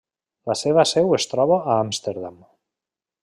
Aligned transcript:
La 0.51 0.55
seva 0.61 0.85
seu 0.91 1.13
es 1.17 1.29
troba 1.33 1.59
a 1.73 1.77
Amsterdam. 1.85 2.43